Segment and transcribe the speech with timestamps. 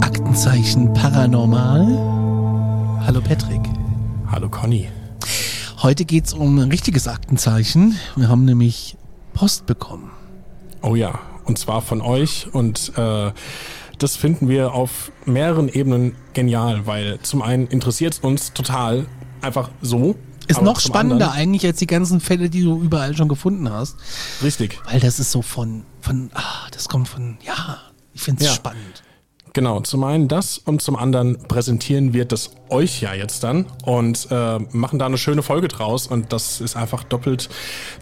[0.00, 1.86] Aktenzeichen Paranormal.
[3.06, 3.60] Hallo Patrick.
[4.30, 4.88] Hallo Conny.
[5.82, 7.96] Heute geht es um ein richtiges Aktenzeichen.
[8.16, 8.96] Wir haben nämlich
[9.34, 10.10] Post bekommen.
[10.82, 13.32] Oh ja, und zwar von euch und äh,
[13.98, 19.06] das finden wir auf mehreren Ebenen genial, weil zum einen interessiert es uns total
[19.40, 20.16] einfach so.
[20.46, 23.96] Ist noch spannender anderen- eigentlich als die ganzen Fälle, die du überall schon gefunden hast.
[24.42, 24.80] Richtig.
[24.90, 26.42] Weil das ist so von, von, ah,
[26.72, 27.78] das kommt von, ja,
[28.14, 28.54] ich finde es Ja.
[28.54, 29.02] spannend.
[29.58, 34.28] Genau, zum einen das und zum anderen präsentieren wir das euch ja jetzt dann und
[34.30, 37.48] äh, machen da eine schöne Folge draus und das ist einfach doppelt,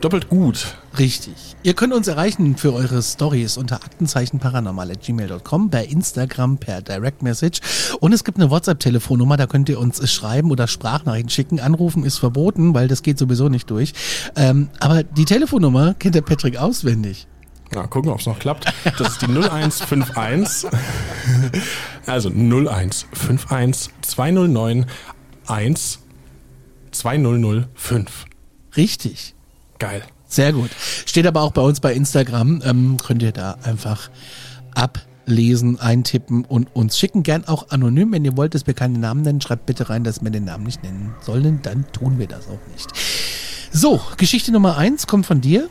[0.02, 0.76] doppelt gut.
[0.98, 1.32] Richtig.
[1.62, 7.60] Ihr könnt uns erreichen für eure Stories unter aktenzeichenparanormal.gmail.com, bei Instagram per Direct Message.
[8.00, 11.58] Und es gibt eine WhatsApp-Telefonnummer, da könnt ihr uns schreiben oder Sprachnachrichten schicken.
[11.58, 13.94] Anrufen ist verboten, weil das geht sowieso nicht durch.
[14.36, 17.26] Ähm, aber die Telefonnummer kennt der Patrick auswendig.
[17.72, 18.72] Na, gucken, ob es noch klappt.
[18.98, 20.70] Das ist die 0151.
[22.06, 24.86] Also 0151 209
[25.48, 25.98] 1
[26.92, 28.26] 2005.
[28.76, 29.34] Richtig.
[29.80, 30.02] Geil.
[30.28, 30.70] Sehr gut.
[31.04, 32.62] Steht aber auch bei uns bei Instagram.
[32.64, 34.10] Ähm, könnt ihr da einfach
[34.74, 37.22] ablesen, eintippen und uns schicken.
[37.22, 38.12] Gern auch anonym.
[38.12, 40.64] Wenn ihr wollt, dass wir keine Namen nennen, schreibt bitte rein, dass wir den Namen
[40.64, 41.60] nicht nennen sollen.
[41.62, 42.90] Dann tun wir das auch nicht.
[43.72, 45.68] So, Geschichte Nummer eins kommt von dir.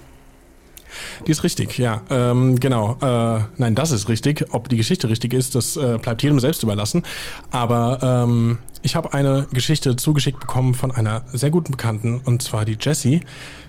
[1.28, 2.02] Die ist richtig, ja.
[2.10, 2.98] Ähm, genau.
[3.02, 4.46] Äh, nein, das ist richtig.
[4.52, 7.04] Ob die Geschichte richtig ist, das äh, bleibt jedem selbst überlassen.
[7.52, 12.66] Aber ähm, ich habe eine Geschichte zugeschickt bekommen von einer sehr guten Bekannten, und zwar
[12.66, 13.22] die Jessie.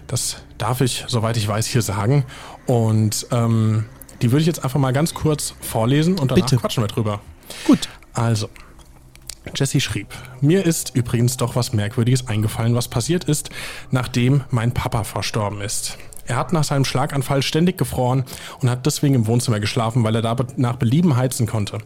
[0.06, 2.24] Das darf ich, soweit ich weiß, hier sagen.
[2.66, 3.86] Und ähm,
[4.22, 6.56] die würde ich jetzt einfach mal ganz kurz vorlesen und danach Bitte.
[6.56, 7.20] quatschen wir drüber.
[7.66, 7.88] Gut.
[8.12, 8.48] Also,
[9.54, 10.08] Jessie schrieb,
[10.40, 13.50] mir ist übrigens doch was Merkwürdiges eingefallen, was passiert ist,
[13.90, 15.98] nachdem mein Papa verstorben ist.
[16.26, 18.24] Er hat nach seinem Schlaganfall ständig gefroren
[18.60, 21.78] und hat deswegen im Wohnzimmer geschlafen, weil er da nach Belieben heizen konnte.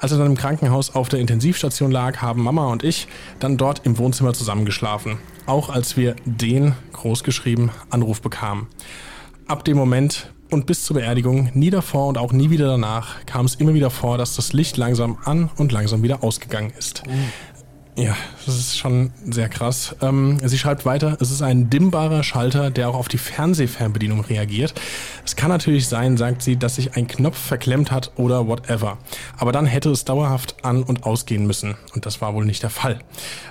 [0.00, 3.08] Als er dann im Krankenhaus auf der Intensivstation lag, haben Mama und ich
[3.38, 5.18] dann dort im Wohnzimmer zusammengeschlafen.
[5.46, 8.66] Auch als wir den, großgeschrieben, Anruf bekamen.
[9.48, 13.46] Ab dem Moment und bis zur Beerdigung, nie davor und auch nie wieder danach, kam
[13.46, 17.02] es immer wieder vor, dass das Licht langsam an und langsam wieder ausgegangen ist.
[18.00, 18.16] Ja,
[18.46, 19.94] das ist schon sehr krass.
[20.00, 24.72] Ähm, sie schreibt weiter, es ist ein dimmbarer Schalter, der auch auf die Fernsehfernbedienung reagiert.
[25.26, 28.96] Es kann natürlich sein, sagt sie, dass sich ein Knopf verklemmt hat oder whatever.
[29.36, 31.76] Aber dann hätte es dauerhaft an- und ausgehen müssen.
[31.94, 33.00] Und das war wohl nicht der Fall.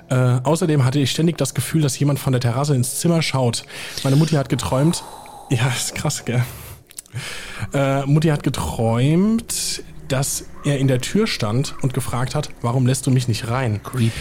[0.10, 3.66] Äh, außerdem hatte ich ständig das Gefühl, dass jemand von der Terrasse ins Zimmer schaut.
[4.04, 5.04] Meine Mutti hat geträumt.
[5.52, 6.44] Ja, ist krass, gell?
[7.72, 13.08] Äh, Mutti hat geträumt, dass er in der Tür stand und gefragt hat, warum lässt
[13.08, 13.82] du mich nicht rein?
[13.84, 14.12] Creepy.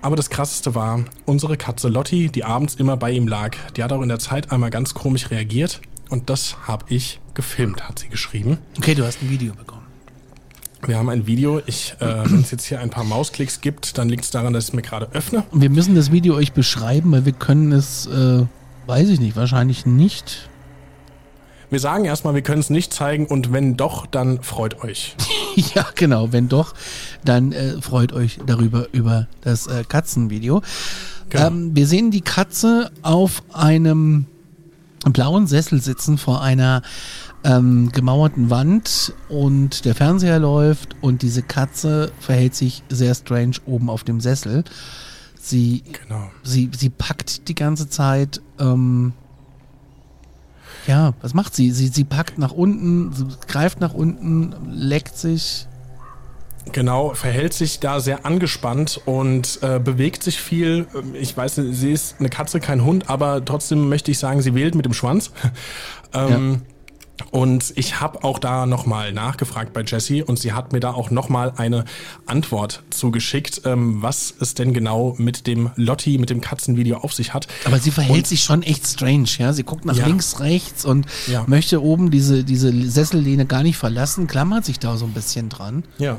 [0.00, 3.92] Aber das krasseste war, unsere Katze Lotti, die abends immer bei ihm lag, die hat
[3.92, 8.08] auch in der Zeit einmal ganz komisch reagiert und das habe ich gefilmt, hat sie
[8.08, 8.58] geschrieben.
[8.78, 9.78] Okay, du hast ein Video bekommen.
[10.86, 14.08] Wir haben ein Video, ich, äh, wenn es jetzt hier ein paar Mausklicks gibt, dann
[14.08, 15.42] liegt es daran, dass ich es mir gerade öffne.
[15.50, 18.44] Und wir müssen das Video euch beschreiben, weil wir können es, äh,
[18.86, 20.48] weiß ich nicht, wahrscheinlich nicht.
[21.70, 25.16] Wir sagen erstmal, wir können es nicht zeigen und wenn doch, dann freut euch.
[25.74, 26.30] Ja, genau.
[26.32, 26.72] Wenn doch,
[27.24, 30.62] dann äh, freut euch darüber über das äh, Katzenvideo.
[31.30, 31.46] Genau.
[31.48, 34.26] Ähm, wir sehen die Katze auf einem
[35.04, 36.82] blauen Sessel sitzen vor einer
[37.42, 43.90] ähm, gemauerten Wand und der Fernseher läuft und diese Katze verhält sich sehr strange oben
[43.90, 44.62] auf dem Sessel.
[45.40, 46.30] Sie, Genau.
[46.44, 48.40] sie, sie packt die ganze Zeit.
[48.60, 49.12] Ähm,
[50.88, 51.70] ja, was macht sie?
[51.70, 51.88] sie?
[51.88, 55.66] Sie packt nach unten, sie greift nach unten, leckt sich.
[56.72, 60.86] Genau, verhält sich da sehr angespannt und äh, bewegt sich viel.
[61.12, 64.74] Ich weiß, sie ist eine Katze, kein Hund, aber trotzdem möchte ich sagen, sie wählt
[64.74, 65.30] mit dem Schwanz.
[66.14, 66.62] ähm,
[67.30, 71.10] Und ich habe auch da nochmal nachgefragt bei Jessie und sie hat mir da auch
[71.10, 71.84] nochmal eine
[72.26, 77.34] Antwort zugeschickt, ähm, was es denn genau mit dem Lotti, mit dem Katzenvideo auf sich
[77.34, 77.48] hat.
[77.64, 79.52] Aber sie verhält Und- sich schon echt strange, ja.
[79.52, 80.06] Sie guckt nach Ja.
[80.06, 81.44] links, rechts und Ja.
[81.46, 85.84] möchte oben diese, diese Sessellehne gar nicht verlassen, klammert sich da so ein bisschen dran.
[85.98, 86.18] Ja.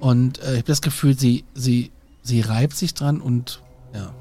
[0.00, 1.90] Und äh, ich habe das Gefühl, sie, sie,
[2.22, 3.60] sie reibt sich dran und
[3.94, 4.12] ja.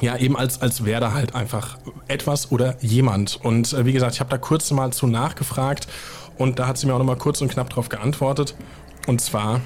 [0.00, 3.38] Ja, eben als, als da halt einfach etwas oder jemand.
[3.42, 5.88] Und äh, wie gesagt, ich habe da kurz mal zu nachgefragt
[6.36, 8.54] und da hat sie mir auch nochmal kurz und knapp drauf geantwortet.
[9.06, 9.60] Und zwar,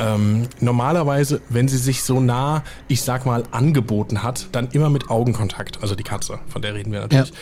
[0.00, 5.10] ähm, normalerweise, wenn sie sich so nah, ich sag mal, angeboten hat, dann immer mit
[5.10, 5.82] Augenkontakt.
[5.82, 7.32] Also die Katze, von der reden wir natürlich.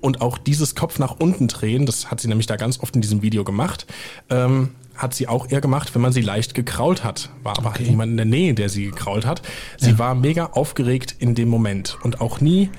[0.00, 3.02] Und auch dieses Kopf nach unten drehen, das hat sie nämlich da ganz oft in
[3.02, 3.86] diesem Video gemacht,
[4.30, 7.28] ähm, hat sie auch eher gemacht, wenn man sie leicht gekrault hat.
[7.42, 9.42] War aber halt niemand in der Nähe, der sie gekrault hat.
[9.76, 12.70] Sie war mega aufgeregt in dem Moment und auch nie,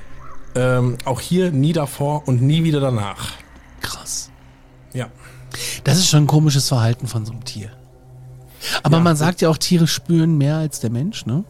[0.56, 3.34] ähm, auch hier nie davor und nie wieder danach.
[3.82, 4.32] Krass.
[4.94, 5.10] Ja.
[5.84, 7.72] Das ist schon ein komisches Verhalten von so einem Tier.
[8.84, 11.44] Aber Ja, man sagt ja auch, Tiere spüren mehr als der Mensch, ne?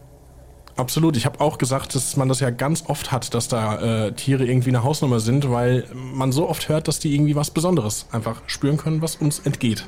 [0.76, 1.16] Absolut.
[1.16, 4.46] Ich habe auch gesagt, dass man das ja ganz oft hat, dass da äh, Tiere
[4.46, 8.42] irgendwie eine Hausnummer sind, weil man so oft hört, dass die irgendwie was Besonderes einfach
[8.46, 9.84] spüren können, was uns entgeht.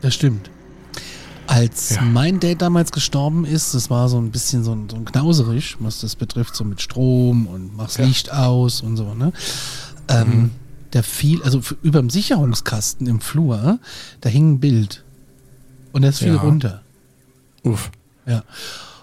[0.00, 0.50] Das stimmt.
[1.46, 2.02] Als Ja.
[2.02, 5.76] mein Dad damals gestorben ist, das war so ein bisschen so ein, so ein Knauserisch,
[5.80, 8.06] was das betrifft, so mit Strom und machst Ja.
[8.06, 9.32] Licht aus und so, ne?
[10.08, 10.52] Ähm,
[10.92, 13.78] Der fiel, also über dem Sicherungskasten im Flur,
[14.22, 15.04] da hing ein Bild.
[15.92, 16.40] Und das fiel Ja.
[16.40, 16.82] runter.
[17.64, 17.90] Uff.
[18.26, 18.42] Ja.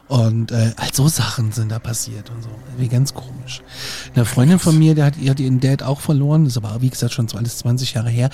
[0.07, 2.50] Und äh, halt so Sachen sind da passiert und so.
[2.78, 3.62] Wie ganz komisch.
[4.16, 6.81] Eine Freundin von mir, der hat, die hat ihren Dad auch verloren, das ist aber
[6.81, 8.30] wie gesagt schon so alles 20 Jahre her.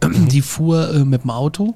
[0.02, 1.74] Die fuhr äh, mit dem Auto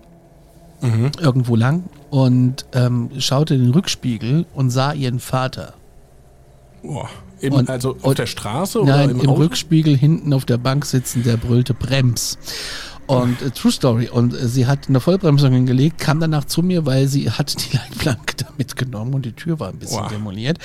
[1.20, 5.74] irgendwo lang und ähm, schaute in den Rückspiegel und sah ihren Vater.
[6.82, 7.08] Boah.
[7.40, 9.30] Im, Und- also auf und- der Straße oder Nein, im, im?
[9.30, 12.36] Rückspiegel hinten auf der Bank sitzen, der brüllte Brems.
[13.20, 14.08] Und äh, True Story.
[14.08, 17.76] Und äh, sie hat eine Vollbremsung hingelegt, kam danach zu mir, weil sie hat die
[17.76, 20.08] Leitplanke da mitgenommen und die Tür war ein bisschen Wow.
[20.12, 20.58] demoliert.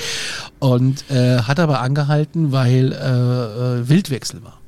[0.59, 2.95] Und äh, hat aber angehalten, weil äh,
[3.81, 4.59] äh, Wildwechsel war.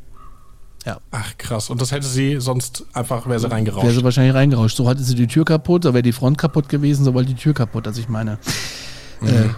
[0.85, 0.97] Ja.
[1.11, 1.69] Ach krass.
[1.69, 3.83] Und das hätte sie sonst einfach, wäre sie reingerauscht.
[3.85, 4.77] Wäre sie wahrscheinlich reingerauscht.
[4.77, 7.35] So hatte sie die Tür kaputt, so wäre die Front kaputt gewesen, so war die
[7.35, 7.85] Tür kaputt.
[7.85, 8.39] Also ich meine,
[9.21, 9.49] äh,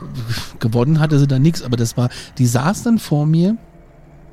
[0.60, 2.10] gewonnen hatte sie da nichts, aber das war,
[2.40, 3.56] die saß dann vor mir,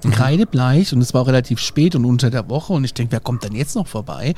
[0.03, 3.21] kreidebleich und es war auch relativ spät und unter der Woche und ich denke, wer
[3.21, 4.35] kommt denn jetzt noch vorbei?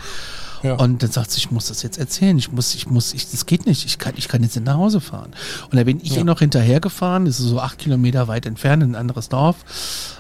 [0.63, 0.75] Ja.
[0.75, 3.47] Und dann sagt sie, ich muss das jetzt erzählen, ich muss, ich muss, ich, das
[3.47, 5.33] geht nicht, ich kann, ich kann jetzt nicht nach Hause fahren.
[5.71, 8.91] Und da bin ich ihr noch hinterhergefahren, das ist so acht Kilometer weit entfernt, in
[8.93, 9.57] ein anderes Dorf,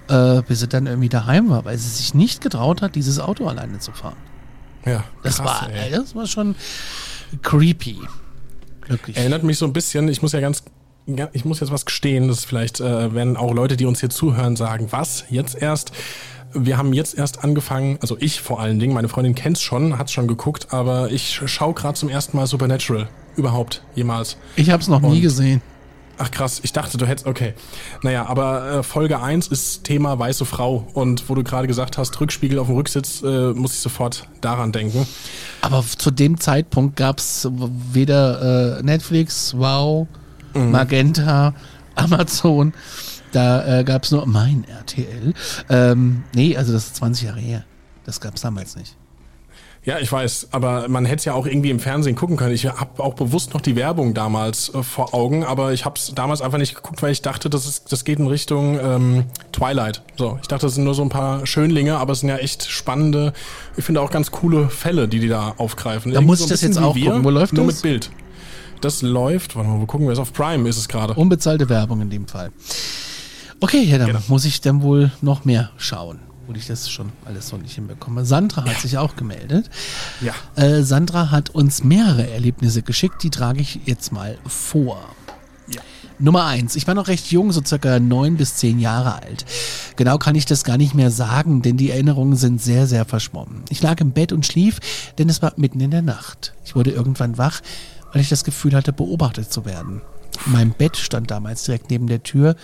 [0.08, 3.48] äh, bis sie dann irgendwie daheim war, weil sie sich nicht getraut hat, dieses Auto
[3.48, 4.16] alleine zu fahren.
[4.86, 5.90] ja, Das krass, war, ey.
[5.90, 6.54] das war schon
[7.42, 7.98] creepy.
[8.88, 9.16] Wirklich.
[9.16, 10.70] Erinnert mich so ein bisschen, ich muss ja ganz, ja,
[11.32, 14.56] ich muss jetzt was gestehen, das vielleicht äh, werden auch Leute, die uns hier zuhören,
[14.56, 15.92] sagen, was, jetzt erst?
[16.52, 20.10] Wir haben jetzt erst angefangen, also ich vor allen Dingen, meine Freundin kennt's schon, hat's
[20.12, 23.08] schon geguckt, aber ich schaue gerade zum ersten Mal Supernatural.
[23.36, 24.36] Überhaupt, jemals.
[24.56, 25.62] Ich habe es noch nie Und- gesehen.
[26.22, 27.54] Ach krass, ich dachte, du hättest, okay.
[28.02, 30.86] Naja, aber äh, Folge 1 ist Thema weiße Frau.
[30.92, 34.70] Und wo du gerade gesagt hast, Rückspiegel auf dem Rücksitz, äh, muss ich sofort daran
[34.70, 35.06] denken.
[35.62, 40.08] Aber zu dem Zeitpunkt gab es weder äh, Netflix, Wow,
[40.54, 40.70] Mhm.
[40.70, 41.54] Magenta,
[41.94, 42.72] Amazon.
[43.32, 45.34] Da äh, gab es nur mein RTL.
[45.68, 47.64] Ähm, nee, also das ist 20 Jahre her.
[48.04, 48.96] Das gab es damals nicht.
[49.82, 52.52] Ja, ich weiß, aber man hätte es ja auch irgendwie im Fernsehen gucken können.
[52.52, 56.12] Ich habe auch bewusst noch die Werbung damals äh, vor Augen, aber ich habe es
[56.14, 60.02] damals einfach nicht geguckt, weil ich dachte, das, ist, das geht in Richtung ähm, Twilight.
[60.18, 62.68] So, ich dachte, das sind nur so ein paar Schönlinge, aber es sind ja echt
[62.70, 63.32] spannende,
[63.78, 66.12] ich finde auch ganz coole Fälle, die die da aufgreifen.
[66.12, 67.24] Da Irgendwie muss so ich das jetzt auch wir, gucken.
[67.24, 67.76] Wo läuft nur das?
[67.76, 68.10] mit Bild.
[68.80, 70.18] Das läuft, warte mal, wo gucken wir es?
[70.18, 71.14] Auf Prime ist es gerade.
[71.14, 72.50] Unbezahlte Werbung in dem Fall.
[73.60, 74.20] Okay, ja, dann Genau.
[74.28, 78.24] muss ich dann wohl noch mehr schauen, wo ich das schon alles so nicht hinbekomme.
[78.24, 79.68] Sandra hat sich auch gemeldet.
[80.22, 80.32] Ja.
[80.56, 84.98] Äh, Sandra hat uns mehrere Erlebnisse geschickt, die trage ich jetzt mal vor.
[85.68, 85.82] Ja.
[86.18, 89.44] Nummer eins, ich war noch recht jung, so circa neun bis zehn Jahre alt.
[89.96, 93.62] Genau kann ich das gar nicht mehr sagen, denn die Erinnerungen sind sehr, sehr verschwommen.
[93.68, 94.78] Ich lag im Bett und schlief,
[95.18, 96.54] denn es war mitten in der Nacht.
[96.64, 97.60] Ich wurde irgendwann wach,
[98.12, 100.02] weil ich das Gefühl hatte, beobachtet zu werden.
[100.46, 102.56] Mein Bett stand damals direkt neben der Tür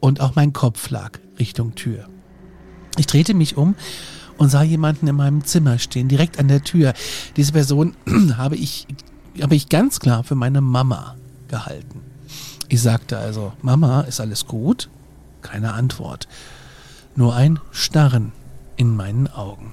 [0.00, 2.08] und auch mein Kopf lag Richtung Tür.
[2.96, 3.74] Ich drehte mich um
[4.36, 6.94] und sah jemanden in meinem Zimmer stehen, direkt an der Tür.
[7.36, 7.96] Diese Person
[8.36, 8.86] habe ich,
[9.40, 11.16] habe ich ganz klar für meine Mama
[11.48, 12.00] gehalten.
[12.68, 14.88] Ich sagte also, Mama, ist alles gut?
[15.42, 16.28] Keine Antwort.
[17.16, 18.32] Nur ein Starren
[18.76, 19.72] in meinen Augen.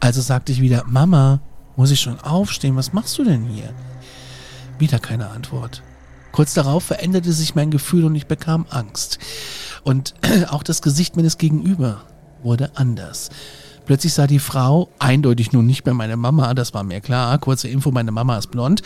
[0.00, 1.40] Also sagte ich wieder, Mama,
[1.76, 2.76] muss ich schon aufstehen?
[2.76, 3.72] Was machst du denn hier?
[4.78, 5.82] Wieder keine Antwort.
[6.32, 9.18] Kurz darauf veränderte sich mein Gefühl und ich bekam Angst.
[9.84, 10.14] Und
[10.48, 12.02] auch das Gesicht meines Gegenüber
[12.42, 13.30] wurde anders.
[13.86, 17.68] Plötzlich sah die Frau, eindeutig nun nicht mehr meine Mama, das war mir klar, kurze
[17.68, 18.82] Info, meine Mama ist blond,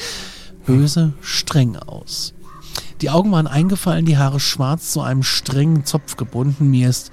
[0.66, 2.34] böse, streng aus.
[3.00, 6.68] Die Augen waren eingefallen, die Haare schwarz zu einem strengen Zopf gebunden.
[6.68, 7.12] Mir ist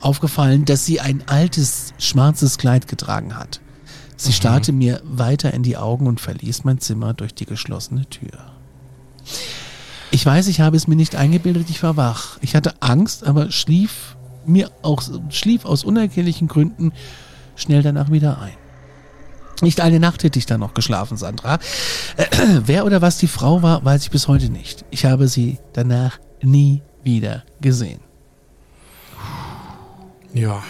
[0.00, 3.60] aufgefallen, dass sie ein altes, schwarzes Kleid getragen hat.
[4.16, 8.52] Sie starrte mir weiter in die Augen und verließ mein Zimmer durch die geschlossene Tür.
[10.10, 12.38] Ich weiß, ich habe es mir nicht eingebildet, ich war wach.
[12.40, 16.92] Ich hatte Angst, aber schlief mir auch, schlief aus unerklärlichen Gründen
[17.56, 18.56] schnell danach wieder ein.
[19.62, 21.58] Nicht eine Nacht hätte ich dann noch geschlafen, Sandra.
[22.16, 22.26] Äh,
[22.66, 24.84] wer oder was die Frau war, weiß ich bis heute nicht.
[24.90, 28.00] Ich habe sie danach nie wieder gesehen.
[30.34, 30.62] Ja,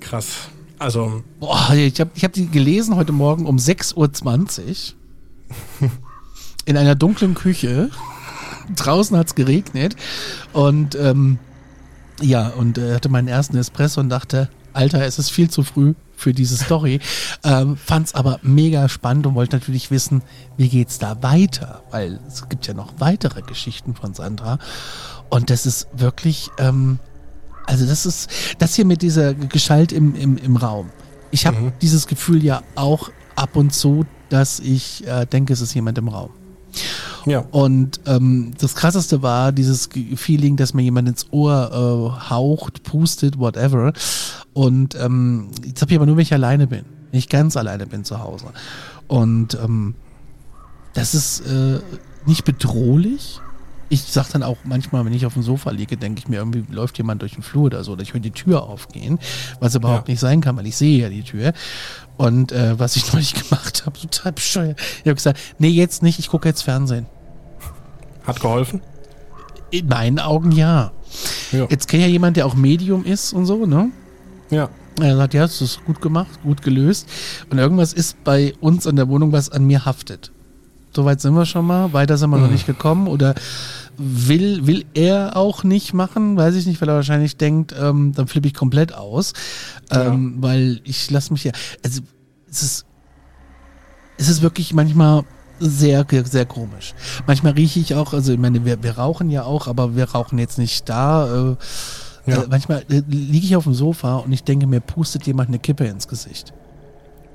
[0.00, 0.48] krass.
[0.78, 4.94] Also, Boah, ich habe ich hab die gelesen heute Morgen um 6.20
[5.80, 5.90] Uhr
[6.64, 7.90] in einer dunklen Küche.
[8.74, 9.94] Draußen hat's geregnet
[10.52, 11.38] und ähm,
[12.20, 15.94] ja, und äh, hatte meinen ersten Espresso und dachte, Alter, es ist viel zu früh
[16.16, 17.00] für diese Story.
[17.46, 20.22] Ähm, fand's aber mega spannend und wollte natürlich wissen,
[20.56, 21.82] wie geht's da weiter?
[21.90, 24.58] Weil es gibt ja noch weitere Geschichten von Sandra.
[25.28, 27.00] Und das ist wirklich, ähm,
[27.66, 28.28] also das ist,
[28.58, 30.90] das hier mit dieser Geschalt im, im, im Raum.
[31.30, 35.74] Ich habe dieses Gefühl ja auch ab und zu, dass ich äh, denke, es ist
[35.74, 36.30] jemand im Raum.
[37.26, 37.40] ja.
[37.50, 43.38] Und ähm, das krasseste war dieses Feeling, dass mir jemand ins Ohr äh, haucht, pustet,
[43.38, 43.92] whatever.
[44.52, 46.84] Und ähm, jetzt habe ich aber nur, wenn ich alleine bin.
[47.10, 48.46] Wenn ich ganz alleine bin zu Hause.
[49.08, 49.94] Und ähm,
[50.94, 51.80] das ist äh,
[52.26, 53.40] nicht bedrohlich.
[53.90, 56.64] Ich sag dann auch manchmal, wenn ich auf dem Sofa liege, denke ich mir, irgendwie
[56.72, 59.18] läuft jemand durch den Flur oder so, oder ich höre die Tür aufgehen,
[59.60, 60.12] was überhaupt Ja.
[60.12, 61.52] nicht sein kann, weil ich sehe ja die Tür.
[62.16, 64.80] Und äh, was ich neulich gemacht habe, total bescheuert.
[64.80, 67.06] Ich habe gesagt, nee, jetzt nicht, ich gucke jetzt Fernsehen.
[68.26, 68.80] Hat geholfen?
[69.70, 70.92] In meinen Augen ja.
[71.52, 71.66] Ja.
[71.68, 73.90] Jetzt kennt ja jemand, der auch Medium ist und so, ne?
[74.50, 74.68] Ja.
[75.00, 77.08] Er sagt, ja, das ist gut gemacht, gut gelöst.
[77.50, 80.30] Und irgendwas ist bei uns in der Wohnung, was an mir haftet.
[80.94, 81.92] Soweit sind wir schon mal.
[81.92, 83.08] Weiter sind wir noch nicht gekommen.
[83.08, 83.34] Oder
[83.96, 88.26] will, will er auch nicht machen, weiß ich nicht, weil er wahrscheinlich denkt, ähm, dann
[88.26, 89.32] flippe ich komplett aus.
[89.90, 91.52] Ähm, Weil ich lasse mich ja.
[91.84, 92.00] Also
[92.50, 92.86] es ist,
[94.18, 95.22] es ist wirklich manchmal
[95.60, 96.94] sehr, sehr komisch.
[97.26, 100.38] Manchmal rieche ich auch, also ich meine, wir, wir rauchen ja auch, aber wir rauchen
[100.38, 101.52] jetzt nicht da.
[101.52, 101.56] Äh,
[102.30, 102.42] Ja.
[102.42, 105.58] äh, manchmal äh, liege ich auf dem Sofa und ich denke, mir pustet jemand eine
[105.58, 106.52] Kippe ins Gesicht.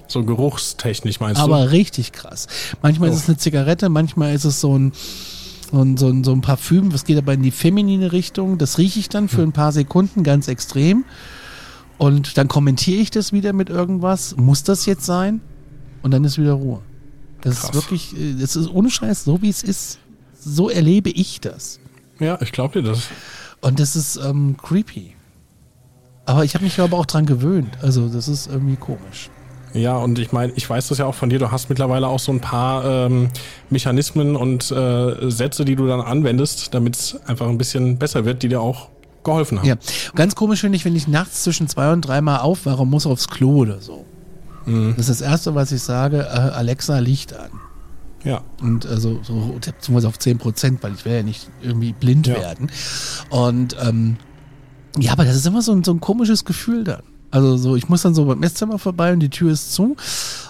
[0.10, 2.48] So geruchstechnisch meinst Aber richtig krass.
[2.82, 3.20] Manchmal ist Oh.
[3.20, 4.92] es eine Zigarette, manchmal ist es so ein,
[5.72, 8.58] so ein, so ein, so ein Parfüm, das geht aber in die feminine Richtung.
[8.58, 9.30] Das rieche ich dann Hm.
[9.30, 11.06] für ein paar Sekunden ganz extrem.
[11.98, 14.36] Und dann kommentiere ich das wieder mit irgendwas.
[14.38, 15.42] Muss das jetzt sein?
[16.02, 16.82] Und dann ist wieder Ruhe.
[17.42, 17.70] Das Krass.
[17.70, 20.00] ist wirklich, äh, das ist ohne Scheiß, so wie es ist.
[20.40, 21.80] So erlebe ich das.
[22.18, 22.26] du?
[22.26, 23.04] Ja, ich glaube dir das.
[23.62, 25.14] Und das ist ähm, creepy.
[26.26, 27.78] Aber ich habe mich aber auch dran gewöhnt.
[27.82, 29.30] Also das ist irgendwie komisch.
[29.74, 32.20] Ja, und ich meine, ich weiß das ja auch von dir, du hast mittlerweile auch
[32.20, 33.30] so ein paar ähm,
[33.70, 38.42] Mechanismen und äh, Sätze, die du dann anwendest, damit es einfach ein bisschen besser wird,
[38.44, 38.90] die dir auch
[39.24, 39.68] geholfen haben.
[39.68, 39.76] Ja,
[40.16, 43.28] ganz komisch finde ich, wenn ich nachts zwischen zwei und dreimal aufwache und muss aufs
[43.28, 44.06] Klo oder so.
[44.66, 47.50] Das ist das Erste, was ich sage, äh, Alexa, Licht an.
[48.24, 48.42] Ja.
[48.62, 52.36] Und also so beziehungsweise auf 10 Prozent, weil ich will ja nicht irgendwie blind Ja.
[52.36, 52.70] werden.
[53.32, 54.18] Und ähm,
[55.00, 57.02] ja, aber das ist immer so ein, so ein komisches Gefühl dann.
[57.32, 59.96] Also so, ich muss dann so beim Esszimmer vorbei und die Tür ist zu.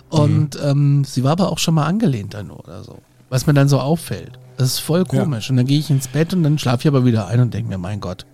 [0.09, 2.97] Und ähm, sie war aber auch schon mal angelehnt dann nur oder so.
[3.29, 4.39] Was mir dann so auffällt.
[4.57, 5.21] Das ist voll Ja.
[5.23, 5.49] komisch.
[5.49, 7.69] Und dann gehe ich ins Bett und dann schlafe ich aber wieder ein und denke
[7.69, 8.25] mir, mein Gott.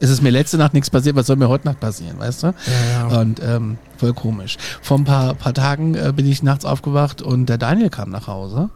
[0.00, 2.46] Es ist mir letzte Nacht nichts passiert, was soll mir heute Nacht passieren, weißt du?
[2.48, 3.20] Ja, ja.
[3.20, 4.56] Und ähm, voll komisch.
[4.82, 8.26] Vor ein paar, paar Tagen äh, bin ich nachts aufgewacht und der Daniel kam nach
[8.26, 8.70] Hause.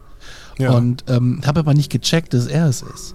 [0.57, 0.71] Ja.
[0.71, 3.13] Und ähm, habe aber nicht gecheckt, dass er es ist.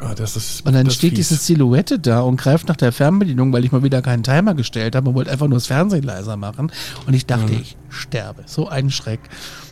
[0.00, 1.28] Ah, das ist Und dann das steht fies.
[1.28, 4.96] diese Silhouette da und greift nach der Fernbedienung, weil ich mal wieder keinen Timer gestellt
[4.96, 6.72] habe und wollte einfach nur das Fernsehen leiser machen.
[7.06, 7.60] Und ich dachte, Mhm.
[7.60, 8.44] ich sterbe.
[8.46, 9.20] So ein Schreck.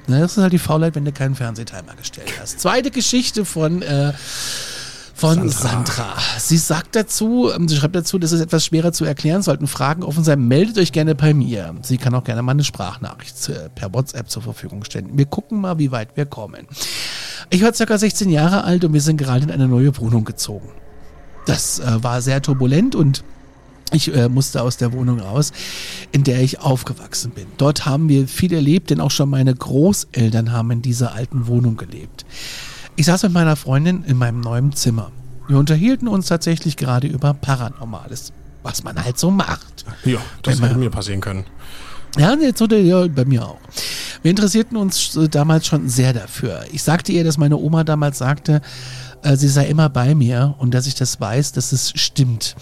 [0.06, 2.60] Na, das ist halt die Faulheit, wenn du keinen Fernsehtimer gestellt hast.
[2.60, 4.12] Zweite Geschichte von, äh,
[5.18, 5.68] von Sandra.
[5.68, 6.16] Sandra.
[6.38, 10.04] Sie sagt dazu, ähm, sie schreibt dazu, das ist etwas schwerer zu erklären, sollten Fragen
[10.04, 11.74] offen sein, meldet euch gerne bei mir.
[11.82, 15.10] Sie kann auch gerne mal eine Sprachnachricht äh, per WhatsApp zur Verfügung stellen.
[15.14, 16.68] Wir gucken mal, wie weit wir kommen.
[17.50, 20.68] Ich war circa 16 Jahre alt und wir sind gerade in eine neue Wohnung gezogen.
[21.46, 23.24] Das äh, war sehr turbulent und
[23.90, 25.52] ich äh, musste aus der Wohnung raus,
[26.12, 27.46] in der ich aufgewachsen bin.
[27.56, 31.76] Dort haben wir viel erlebt, denn auch schon meine Großeltern haben in dieser alten Wohnung
[31.76, 32.24] gelebt.
[32.98, 35.12] Ich saß mit meiner Freundin in meinem neuen Zimmer.
[35.46, 38.32] Wir unterhielten uns tatsächlich gerade über Paranormales,
[38.64, 39.84] was man halt so macht.
[40.04, 41.44] Ja, das hätte mir passieren können.
[42.18, 43.60] Ja, jetzt oder ja, bei mir auch.
[44.22, 46.64] Wir interessierten uns äh, damals schon sehr dafür.
[46.72, 48.62] Ich sagte ihr, dass meine Oma damals sagte,
[49.22, 52.56] äh, sie sei immer bei mir und dass ich das weiß, dass es stimmt.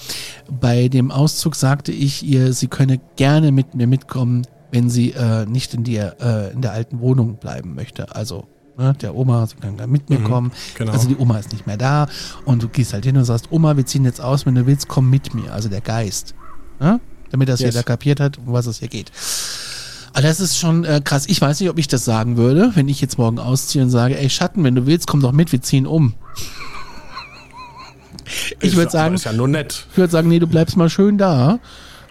[0.50, 5.46] Bei dem Auszug sagte ich ihr, sie könne gerne mit mir mitkommen, wenn sie äh,
[5.46, 8.14] nicht in, die, äh, in der alten Wohnung bleiben möchte.
[8.14, 8.46] Also
[8.78, 10.52] ne, der Oma kann da mit mir Mhm, kommen.
[10.76, 10.92] genau.
[10.92, 12.08] Also die Oma ist nicht mehr da
[12.44, 14.88] und du gehst halt hin und sagst, Oma, wir ziehen jetzt aus, wenn du willst,
[14.88, 15.52] komm mit mir.
[15.52, 16.34] Also der Geist.
[16.80, 17.00] Ne?
[17.30, 17.74] Damit das Yes.
[17.74, 19.10] jeder kapiert hat, um was es hier geht.
[20.12, 21.24] Aber das ist schon äh, krass.
[21.28, 24.18] Ich weiß nicht, ob ich das sagen würde, wenn ich jetzt morgen ausziehe und sage,
[24.18, 26.14] ey Schatten, wenn du willst, komm doch mit, wir ziehen um.
[28.60, 29.86] Ich würde sagen, Ist ja nur nett.
[29.92, 31.60] ich würde sagen, nee, du bleibst mal schön da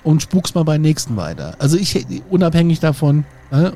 [0.04, 1.56] und spukst mal beim nächsten weiter.
[1.60, 3.74] Also ich, unabhängig davon, ne,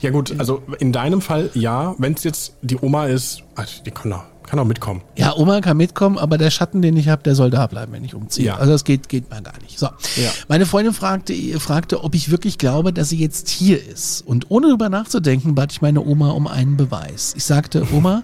[0.00, 3.90] Ja gut, also in deinem Fall ja, wenn es jetzt die Oma ist, also die
[3.90, 5.02] kann doch, kann doch mitkommen.
[5.16, 8.04] ja, Oma kann mitkommen, aber der Schatten, den ich habe, der soll da bleiben, wenn
[8.04, 8.46] ich umziehe.
[8.46, 8.56] Ja.
[8.56, 9.78] Also das geht, geht mal gar nicht.
[9.78, 9.86] So.
[9.86, 10.30] Ja.
[10.48, 14.26] Meine Freundin fragte, fragte, ob ich wirklich glaube, dass sie jetzt hier ist.
[14.26, 17.34] Und ohne drüber nachzudenken, bat ich meine Oma um einen Beweis.
[17.36, 18.22] Ich sagte, Oma,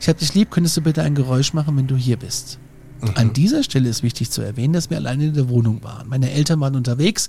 [0.00, 2.58] ich hab dich lieb, könntest du bitte ein Geräusch machen, wenn du hier bist?
[3.14, 6.08] An dieser Stelle ist wichtig zu erwähnen, dass wir alleine in der Wohnung waren.
[6.08, 7.28] Meine Eltern waren unterwegs.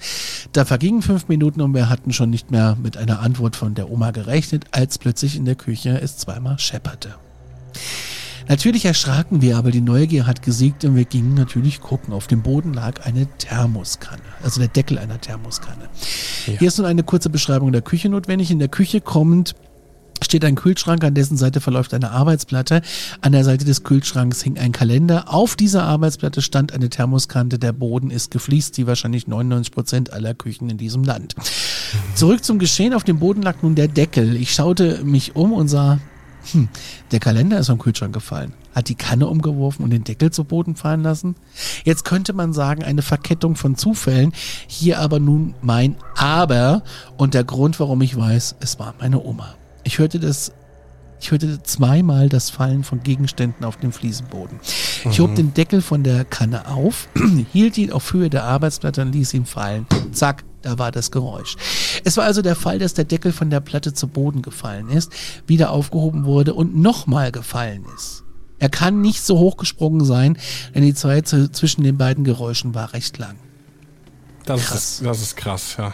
[0.52, 3.90] Da vergingen fünf Minuten und wir hatten schon nicht mehr mit einer Antwort von der
[3.90, 7.16] Oma gerechnet, als plötzlich in der Küche es zweimal schepperte.
[8.48, 12.14] Natürlich erschraken wir, aber die Neugier hat gesiegt und wir gingen natürlich gucken.
[12.14, 15.88] Auf dem Boden lag eine Thermoskanne, also der Deckel einer Thermoskanne.
[16.46, 18.52] Hier ist nun eine kurze Beschreibung der Küche notwendig.
[18.52, 19.56] In der Küche kommend
[20.24, 22.82] steht ein Kühlschrank, an dessen Seite verläuft eine Arbeitsplatte.
[23.22, 25.34] An der Seite des Kühlschranks hing ein Kalender.
[25.34, 27.60] Auf dieser Arbeitsplatte stand eine Thermoskante.
[27.60, 31.36] Der Boden ist gefliest, wie wahrscheinlich 99 Prozent aller Küchen in diesem Land.
[32.16, 32.94] Zurück zum Geschehen.
[32.94, 34.36] Auf dem Boden lag nun der Deckel.
[34.36, 36.00] Ich schaute mich um und sah,
[36.52, 36.70] hm,
[37.12, 38.54] der Kalender ist vom Kühlschrank gefallen.
[38.74, 41.36] Hat die Kanne umgeworfen und den Deckel zu Boden fallen lassen?
[41.84, 44.32] Jetzt könnte man sagen, eine Verkettung von Zufällen.
[44.68, 46.84] Hier aber nun mein Aber
[47.18, 49.56] und der Grund, warum ich weiß, es war meine Oma.
[49.92, 50.54] Ich hörte das
[51.20, 54.58] ich hörte zweimal das Fallen von Gegenständen auf dem Fliesenboden.
[55.10, 57.10] Ich hob den Deckel von der Kanne auf,
[57.52, 59.86] hielt ihn auf Höhe der Arbeitsplatte und ließ ihn fallen.
[60.14, 61.58] Zack, da war das Geräusch.
[62.06, 65.12] Es war also der Fall, dass der Deckel von der Platte zu Boden gefallen ist,
[65.46, 68.24] wieder aufgehoben wurde und nochmal gefallen ist.
[68.60, 70.38] Er kann nicht so hoch gesprungen sein,
[70.74, 73.36] denn die Zeit zwischen den beiden Geräuschen war recht lang.
[74.46, 74.94] Das Krass.
[74.94, 75.94] ist, das ist krass, ja.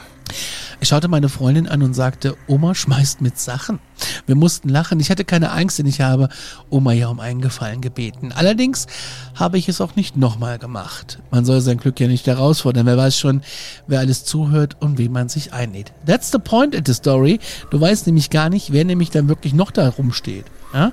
[0.79, 3.79] Ich schaute meine Freundin an und sagte, Oma schmeißt mit Sachen.
[4.27, 4.99] Wir mussten lachen.
[4.99, 6.29] Ich hatte keine Angst, denn ich habe
[6.69, 8.31] Oma ja um einen Gefallen gebeten.
[8.31, 8.85] Allerdings
[9.33, 11.19] habe ich es auch nicht nochmal gemacht.
[11.31, 12.85] Man soll sein Glück ja nicht herausfordern.
[12.85, 13.41] Wer weiß schon,
[13.87, 15.93] wer alles zuhört und wem man sich einlädt.
[16.05, 17.39] That's the point at the story.
[17.71, 20.45] Du weißt nämlich gar nicht, wer nämlich dann wirklich noch da rumsteht.
[20.73, 20.91] Ja?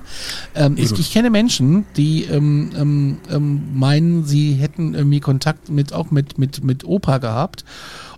[0.55, 5.93] Ähm, ich, ich kenne Menschen, die ähm, ähm, ähm, meinen, sie hätten irgendwie Kontakt mit
[5.93, 7.65] auch mit, mit, mit Opa gehabt.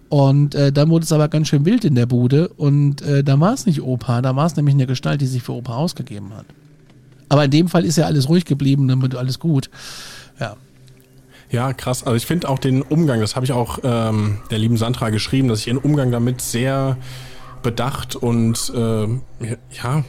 [0.10, 3.39] Und äh, dann wurde es aber ganz schön wild in der Bude und äh, da
[3.39, 6.34] war es nicht Opa, da war es nämlich eine Gestalt, die sich für Opa ausgegeben
[6.34, 6.46] hat.
[7.30, 9.70] Aber in dem Fall ist ja alles ruhig geblieben, dann wird alles gut.
[10.39, 10.56] Ja.
[11.50, 12.04] Ja, krass.
[12.04, 15.48] Also ich finde auch den Umgang, das habe ich auch ähm, der lieben Sandra geschrieben,
[15.48, 16.98] dass ich ihren Umgang damit sehr
[17.63, 19.22] bedacht und ähm,
[19.72, 20.04] ja,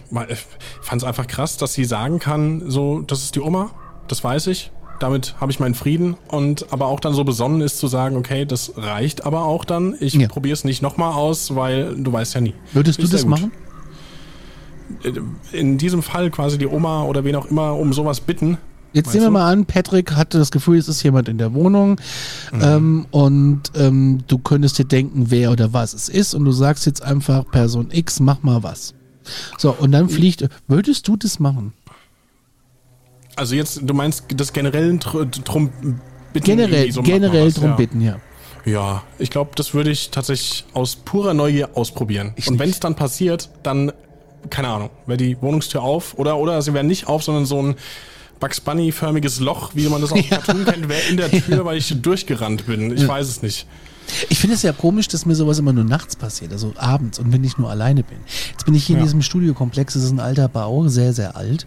[0.81, 3.71] fand es einfach krass, dass sie sagen kann, so, das ist die Oma,
[4.09, 7.79] das weiß ich, damit habe ich meinen Frieden und aber auch dann so besonnen ist
[7.79, 10.29] zu sagen, okay, das reicht aber auch dann, ich Ja.
[10.29, 12.55] probiere es nicht nochmal aus, weil du weißt ja nie.
[12.73, 13.41] Würdest du Ist das sehr gut.
[13.41, 13.53] machen?
[15.53, 18.57] In diesem Fall quasi die Oma oder wen auch immer um sowas bitten.
[18.95, 19.33] Jetzt sehen wir du?
[19.35, 22.01] mal an, Patrick hatte das Gefühl, es ist jemand in der Wohnung
[22.53, 22.61] Mhm.
[22.63, 26.87] ähm, und ähm, du könntest dir denken, wer oder was es ist und du sagst
[26.87, 28.95] jetzt einfach Person X, mach mal was.
[29.59, 31.75] So, und dann fliegt, würdest du das machen?
[33.39, 35.71] Also jetzt, du meinst das generell dr- drum
[36.33, 36.45] bitten?
[36.47, 37.77] Generell, so, generell drum ja.
[37.77, 38.17] bitten, ja.
[38.65, 42.33] Ja, ich glaube, das würde ich tatsächlich aus purer Neugier ausprobieren.
[42.37, 43.93] Ich Und wenn es dann passiert, dann,
[44.51, 47.77] keine Ahnung, wäre die Wohnungstür auf oder, oder sie wäre nicht auf, sondern so ein
[48.41, 51.79] Bugs Bunny-förmiges Loch, wie man das aus dem Cartoon kennt, wäre in der Tür, weil
[51.79, 52.95] ich durchgerannt bin.
[52.95, 53.67] Ich weiß es nicht.
[54.29, 57.31] Ich finde es ja komisch, dass mir sowas immer nur nachts passiert, also abends und
[57.33, 58.19] wenn ich nur alleine bin.
[58.53, 59.05] Jetzt bin ich hier in Ja.
[59.05, 61.67] diesem Studiokomplex, das ist ein alter Bau, sehr, sehr alt.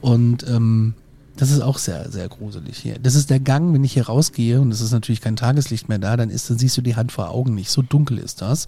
[0.00, 0.94] Und ähm,
[1.38, 2.98] das ist auch sehr, sehr gruselig hier.
[2.98, 5.98] Das ist der Gang, wenn ich hier rausgehe und es ist natürlich kein Tageslicht mehr
[5.98, 7.70] da, dann ist, dann siehst du die Hand vor Augen nicht.
[7.70, 8.66] So dunkel ist das.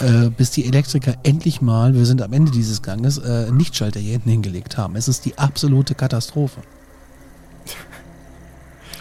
[0.00, 4.00] Äh, bis die Elektriker endlich mal, wir sind am Ende dieses Ganges, äh, einen Lichtschalter
[4.00, 4.96] hier hinten hingelegt haben.
[4.96, 6.60] Es ist die absolute Katastrophe.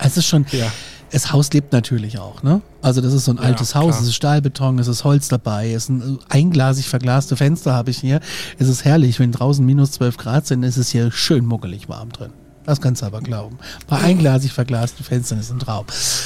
[0.02, 0.72] Es ist schon, Ja.
[1.12, 2.62] Das Haus lebt natürlich auch, ne?
[2.82, 4.02] Also das ist so ein Ja, altes Haus, klar.
[4.02, 7.98] es ist Stahlbeton, es ist Holz dabei, es sind äh, einglasig verglaste Fenster habe ich
[7.98, 8.20] hier.
[8.58, 12.12] Es ist herrlich, wenn draußen minus 12 Grad sind, ist es hier schön muckelig warm
[12.12, 12.32] drin.
[12.66, 13.58] Das kannst du aber glauben.
[13.88, 15.86] Bei einglasig verglasten Fenstern ist ein Traum.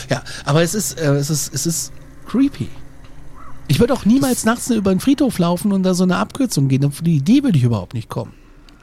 [0.09, 1.91] Ja, aber es ist, äh, es ist, es ist
[2.27, 2.69] creepy.
[3.69, 6.83] Ich würde auch niemals nachts über den Friedhof laufen und da so eine Abkürzung gehen.
[6.85, 8.33] Auf die Idee würde ich überhaupt nicht kommen.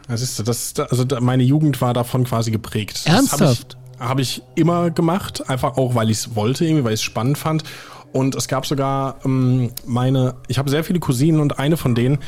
[0.08, 3.02] Das ist, das, also meine Jugend war davon quasi geprägt.
[3.04, 3.76] Ernsthaft?
[4.00, 7.38] Habe ich, immer gemacht, einfach auch, weil ich es wollte, irgendwie, weil ich es spannend
[7.38, 7.62] fand.
[8.12, 12.18] Und es gab sogar ähm, meine, ich habe sehr viele Cousinen und eine von denen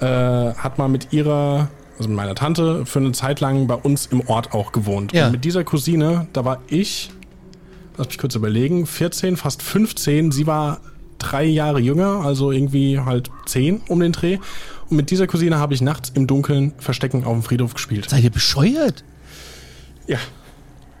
[0.00, 4.06] äh, hat mal mit ihrer, also mit meiner Tante, für eine Zeit lang bei uns
[4.06, 5.12] im Ort auch gewohnt.
[5.12, 5.26] Ja.
[5.26, 7.10] Und mit dieser Cousine, da war ich,
[7.96, 10.32] lass mich kurz überlegen, 14, fast 15.
[10.32, 10.80] Sie war
[11.18, 14.38] drei Jahre jünger, also irgendwie halt 10 um den Dreh.
[14.90, 18.10] Und mit dieser Cousine habe ich nachts im Dunkeln Verstecken auf dem Friedhof gespielt.
[18.10, 19.04] Seid ihr bescheuert?
[20.06, 20.18] Ja.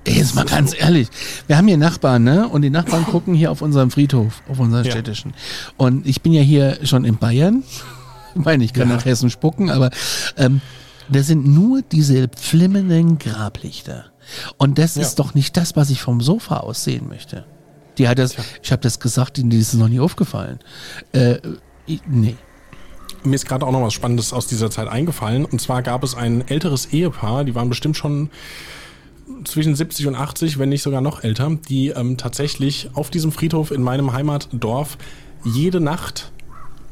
[0.04, 1.08] Ey, Jetzt mal ganz ehrlich.
[1.46, 2.48] Wir haben hier Nachbarn, ne?
[2.48, 4.90] Und die Nachbarn gucken hier auf unseren Friedhof, auf unseren Ja.
[4.90, 5.32] städtischen.
[5.76, 7.62] Und ich bin ja hier schon in Bayern.
[8.34, 8.96] Ich meine, ich kann Ja.
[8.96, 9.90] nach Hessen spucken, aber
[10.38, 10.62] ähm,
[11.10, 14.06] da sind nur diese flimmernden Grablichter.
[14.56, 15.02] Und das Ja.
[15.02, 17.44] ist doch nicht das, was ich vom Sofa aus sehen möchte.
[17.98, 20.60] Die hat das, ich habe das gesagt, ihnen ist noch nie aufgefallen.
[21.12, 21.40] Äh,
[22.06, 22.36] nee.
[23.22, 25.44] Mir ist gerade auch noch was Spannendes aus dieser Zeit eingefallen.
[25.44, 28.30] Und zwar gab es ein älteres Ehepaar, die waren bestimmt schon
[29.44, 33.70] zwischen 70 und 80, wenn nicht sogar noch älter, die ähm, tatsächlich auf diesem Friedhof
[33.70, 34.98] in meinem Heimatdorf
[35.44, 36.32] jede Nacht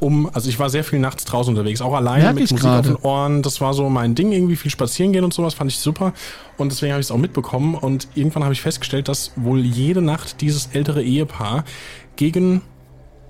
[0.00, 2.78] um, also ich war sehr viel nachts draußen unterwegs, auch alleine Merk mit Musik gerade.
[2.78, 3.42] auf den Ohren.
[3.42, 6.14] Das war so mein Ding, irgendwie viel spazieren gehen und sowas fand ich super.
[6.56, 7.74] Und deswegen habe ich es auch mitbekommen.
[7.74, 11.64] Und irgendwann habe ich festgestellt, dass wohl jede Nacht dieses ältere Ehepaar
[12.16, 12.62] gegen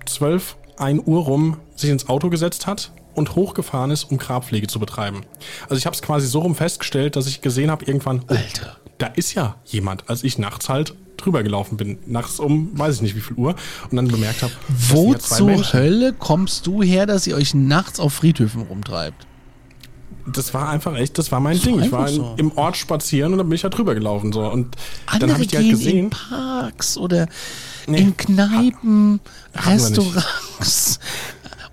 [0.06, 4.78] 12, 1 Uhr rum sich ins Auto gesetzt hat und hochgefahren ist, um Grabpflege zu
[4.78, 5.22] betreiben.
[5.64, 8.76] Also ich habe es quasi so rum festgestellt, dass ich gesehen habe irgendwann, oh, Alter.
[9.00, 11.98] Da ist ja jemand, als ich nachts halt drüber gelaufen bin.
[12.06, 13.54] Nachts um, weiß ich nicht wie viel Uhr.
[13.90, 15.72] Und dann bemerkt habe, das Wo ja zur Menschen.
[15.72, 19.26] Hölle kommst du her, dass ihr euch nachts auf Friedhöfen rumtreibt?
[20.26, 21.80] Das war einfach echt, das war mein Ding.
[21.80, 22.34] Ich war einfach in, so.
[22.36, 24.32] im Ort spazieren und dann bin ich halt drüber gelaufen.
[24.32, 24.42] So.
[24.50, 25.98] Und dann Andere habe ich die halt gehen gesehen.
[25.98, 27.26] in Parks oder
[27.86, 27.98] Nee.
[27.98, 29.66] in Kneipen, nicht.
[29.66, 31.00] Restaurants.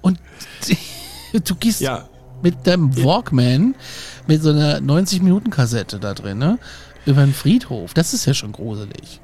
[0.02, 0.18] Und
[1.46, 2.08] du gehst Ja,
[2.42, 3.76] mit deinem Walkman
[4.28, 6.60] mit so einer 90-Minuten-Kassette da drin, ne?
[7.08, 7.94] Über den Friedhof.
[7.94, 9.20] Das ist ja schon gruselig.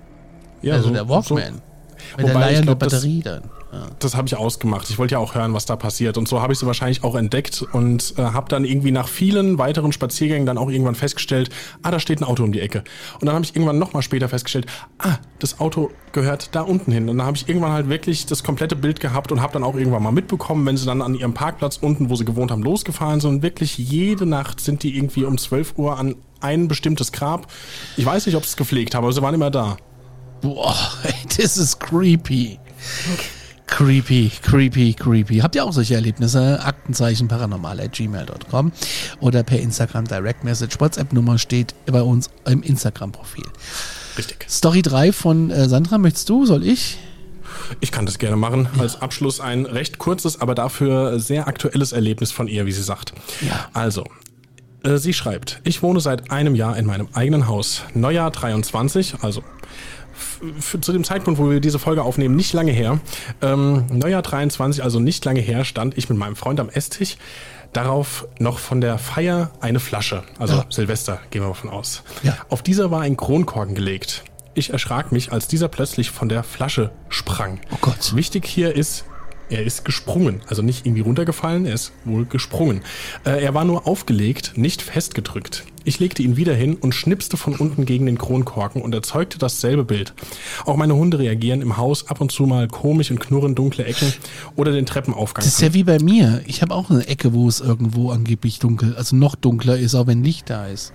[0.61, 1.43] ja, also so- der Walkman.
[1.55, 3.43] So, mit der wobei ich leiernden glaub, das- Batterie dann.
[3.71, 3.87] Ja.
[3.97, 4.87] das habe ich ausgemacht.
[4.91, 6.17] Ich wollte ja auch hören, was da passiert.
[6.19, 9.57] Und so habe ich sie wahrscheinlich auch entdeckt und äh, habe dann irgendwie nach vielen
[9.57, 11.49] weiteren Spaziergängen dann auch irgendwann festgestellt,
[11.81, 12.83] ah, da steht ein Auto um die Ecke.
[13.19, 14.67] Und dann habe ich irgendwann nochmal später festgestellt,
[14.99, 17.09] ah, das Auto gehört da unten hin.
[17.09, 19.75] Und dann habe ich irgendwann halt wirklich das komplette Bild gehabt und habe dann auch
[19.75, 23.21] irgendwann mal mitbekommen, wenn sie dann an ihrem Parkplatz unten, wo sie gewohnt haben, losgefahren
[23.21, 23.29] sind.
[23.31, 27.47] Und wirklich jede Nacht sind die irgendwie um 12 Uhr an ein bestimmtes Grab.
[27.97, 29.77] Ich weiß nicht, ob sie es gepflegt haben, aber sie waren immer da.
[30.41, 32.59] Boah, ey, das ist creepy.
[33.65, 35.37] Creepy, creepy, creepy.
[35.39, 36.59] Habt ihr auch solche Erlebnisse?
[36.63, 38.71] Aktenzeichen paranormal at gmail.com
[39.19, 40.79] oder per Instagram Direct Message.
[40.79, 43.45] WhatsApp-Nummer steht bei uns im Instagram-Profil.
[44.17, 44.45] Richtig.
[44.47, 46.45] Story 3 von äh, Sandra, möchtest du?
[46.45, 46.99] Soll ich?
[47.79, 48.67] Ich kann das gerne machen.
[48.77, 53.13] Als Abschluss ein recht kurzes, aber dafür sehr aktuelles Erlebnis von ihr, wie sie sagt.
[53.41, 53.69] Ja.
[53.73, 54.05] Also,
[54.83, 57.83] äh, sie schreibt, ich wohne seit einem Jahr in meinem eigenen Haus.
[57.93, 59.43] Neujahr 23, also
[60.81, 62.99] zu dem Zeitpunkt, wo wir diese Folge aufnehmen, nicht lange her.
[63.41, 67.17] Ähm, Neujahr 23, also nicht lange her, stand ich mit meinem Freund am Esstisch.
[67.71, 70.65] Darauf noch von der Feier eine Flasche, also Ja.
[70.69, 72.03] Silvester, gehen wir davon aus.
[72.21, 72.37] Ja.
[72.49, 74.23] Auf dieser war ein Kronkorken gelegt.
[74.53, 77.59] Ich erschrak mich, als dieser plötzlich von der Flasche sprang.
[77.71, 78.15] Oh Gott.
[78.15, 79.05] Wichtig hier ist,
[79.53, 80.41] er ist gesprungen.
[80.47, 82.81] Also nicht irgendwie runtergefallen, er ist wohl gesprungen.
[83.23, 85.63] Äh, er war nur aufgelegt, nicht festgedrückt.
[85.85, 89.83] Ich legte ihn wieder hin und schnipste von unten gegen den Kronkorken und erzeugte dasselbe
[89.83, 90.13] Bild.
[90.65, 94.13] Auch meine Hunde reagieren im Haus ab und zu mal komisch und knurren dunkle Ecken
[94.55, 95.43] oder den Treppenaufgang.
[95.43, 96.41] Das ist ja wie bei mir.
[96.47, 100.07] Ich habe auch eine Ecke, wo es irgendwo angeblich dunkel, also noch dunkler ist, auch
[100.07, 100.93] wenn Licht da ist.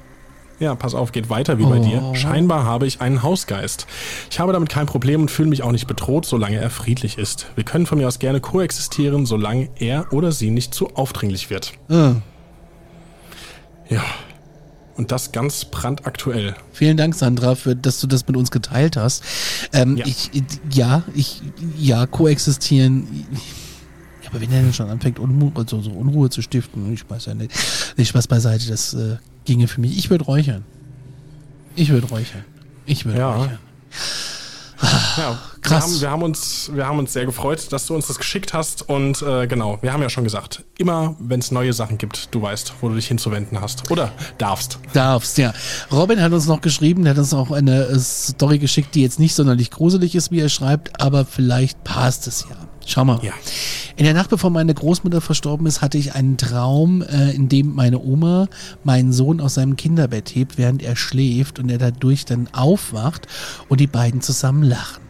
[0.61, 1.85] Ja, pass auf, geht weiter wie bei Oh.
[1.85, 2.15] dir.
[2.17, 3.87] Scheinbar habe ich einen Hausgeist.
[4.31, 7.47] Ich habe damit kein Problem und fühle mich auch nicht bedroht, solange er friedlich ist.
[7.55, 11.73] Wir können von mir aus gerne koexistieren, solange er oder sie nicht zu aufdringlich wird.
[11.89, 12.15] Ah,
[13.89, 14.03] Ja.
[14.97, 16.57] Und das ganz brandaktuell.
[16.73, 19.23] vielen Dank, Sandra, für dass du das mit uns geteilt hast.
[19.73, 20.05] Ähm, Ja.
[20.07, 20.31] Ich,
[20.73, 21.41] ja, ich,
[21.79, 23.07] ja, koexistieren.
[24.25, 27.27] Ja, aber wenn er denn schon anfängt, Unruhe, also so Unruhe zu stiften, ich weiß
[27.27, 27.53] ja nicht,
[27.97, 29.19] nicht Spaß beiseite, das äh,
[29.49, 29.97] ginge für mich.
[29.97, 30.65] Ich würde räuchern.
[31.75, 32.45] Ich würde räuchern.
[32.85, 33.35] Ich würde Ja.
[33.35, 33.59] räuchern.
[35.17, 35.85] Ja, Krass.
[35.85, 38.53] Wir haben, wir, haben uns, wir haben uns sehr gefreut, dass du uns das geschickt
[38.55, 38.89] hast.
[38.89, 42.43] Und äh, genau, wir haben ja schon gesagt, immer wenn es neue Sachen gibt, du
[42.43, 43.91] weißt, wo du dich hinzuwenden hast.
[43.91, 44.79] Oder darfst.
[44.93, 45.53] Darfst, ja.
[45.91, 49.19] Robin hat uns noch geschrieben, der hat uns auch eine äh, Story geschickt, die jetzt
[49.19, 52.57] nicht sonderlich gruselig ist, wie er schreibt, aber vielleicht passt es ja.
[52.89, 53.21] Schau mal.
[53.23, 53.35] Ja.
[53.97, 57.75] In der Nacht, bevor meine Großmutter verstorben ist, hatte ich einen Traum, äh, in dem
[57.75, 58.49] meine Oma
[58.83, 63.29] meinen Sohn aus seinem Kinderbett hebt, während er schläft und er dadurch dann aufwacht
[63.69, 65.03] und die beiden zusammen lachen.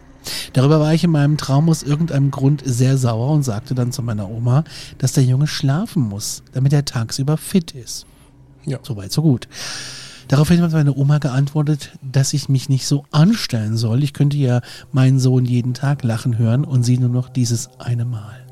[0.55, 4.03] Darüber war ich in meinem Traum aus irgendeinem Grund sehr sauer und sagte dann zu
[4.03, 4.64] meiner Oma,
[4.99, 8.07] dass der Junge schlafen muss, damit er tagsüber fit ist.
[8.67, 8.81] Ja.
[8.83, 9.47] Soweit, so gut.
[10.29, 14.03] Daraufhin hat meine Oma geantwortet, dass ich mich nicht so anstellen soll.
[14.03, 14.61] Ich könnte ja
[14.93, 18.45] meinen Sohn jeden Tag lachen hören und sie nur noch dieses eine Mal.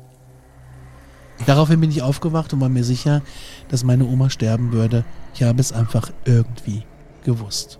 [1.45, 3.21] Daraufhin bin ich aufgewacht und war mir sicher,
[3.69, 5.05] dass meine Oma sterben würde.
[5.35, 6.83] Ich habe es einfach irgendwie
[7.23, 7.77] gewusst.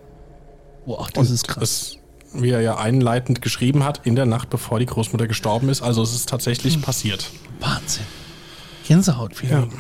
[0.86, 1.64] Boah, das Und ist krass.
[1.64, 1.98] Es,
[2.40, 5.82] wie er ja einleitend geschrieben hat, in der Nacht, bevor die Großmutter gestorben ist.
[5.82, 6.82] Also es ist tatsächlich Hm.
[6.84, 7.32] passiert.
[7.60, 8.06] Wahnsinn.
[8.88, 9.72] Gänsehautfeeling.
[9.72, 9.78] Ja,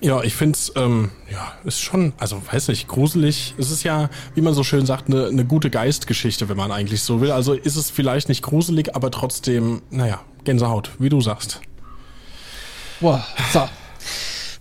[0.00, 3.54] ich finde es, ähm, ja, ist schon, also weiß nicht, gruselig.
[3.58, 7.02] Es ist ja, wie man so schön sagt, eine ne gute Geistgeschichte, wenn man eigentlich
[7.02, 7.30] so will.
[7.30, 11.60] Also ist es vielleicht nicht gruselig, aber trotzdem, naja, Gänsehaut, wie du sagst.
[13.00, 13.68] Boah, so.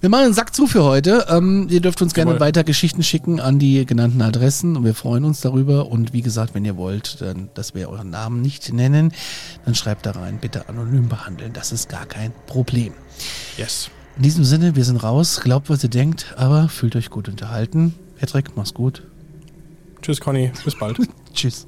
[0.02, 1.26] Wir machen einen Sack zu für heute.
[1.30, 2.42] Ähm, ihr dürft uns gerne Jawohl.
[2.42, 5.88] weiter Geschichten schicken an die genannten Adressen und wir freuen uns darüber.
[5.88, 9.14] Und wie gesagt, wenn ihr wollt, dann, dass wir euren Namen nicht nennen,
[9.66, 11.54] dann schreibt da rein, bitte anonym behandeln.
[11.54, 12.94] Das ist gar kein Problem.
[13.58, 13.90] Yes.
[14.18, 15.42] In diesem Sinne, wir sind raus.
[15.42, 17.94] Glaubt, was ihr denkt, aber fühlt euch gut unterhalten.
[18.18, 19.04] Patrick, mach's gut.
[20.02, 20.52] Tschüss, Conny.
[20.64, 20.98] Bis bald.
[21.34, 21.68] Tschüss.